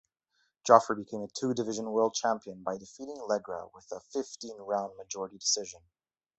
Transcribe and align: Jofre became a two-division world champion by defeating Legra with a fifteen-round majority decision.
Jofre 0.67 0.95
became 0.95 1.21
a 1.21 1.27
two-division 1.27 1.91
world 1.91 2.15
champion 2.15 2.63
by 2.63 2.75
defeating 2.75 3.17
Legra 3.17 3.71
with 3.71 3.85
a 3.91 3.99
fifteen-round 3.99 4.97
majority 4.97 5.37
decision. 5.37 5.81